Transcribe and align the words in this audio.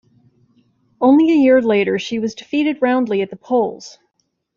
Only 0.99 1.29
a 1.31 1.35
year 1.35 1.61
later, 1.61 1.99
she 1.99 2.17
was 2.17 2.33
defeated 2.33 2.81
roundly 2.81 3.21
at 3.21 3.29
the 3.29 3.35
polls. 3.35 3.99